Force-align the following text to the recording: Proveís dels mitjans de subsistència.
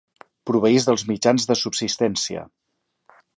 Proveís 0.49 0.87
dels 0.87 1.03
mitjans 1.11 1.45
de 1.51 1.59
subsistència. 1.65 2.47